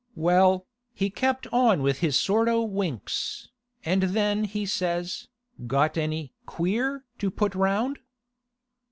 [0.15, 3.49] Well, he kept on with his sort o' winks,
[3.85, 5.27] and then he says,
[5.67, 7.99] "Got any queer to put round?"